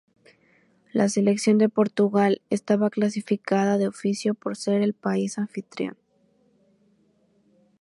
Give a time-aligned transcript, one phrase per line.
[0.93, 5.95] La Selección de Portugal estaba clasificada de oficio por ser el país anfitrión.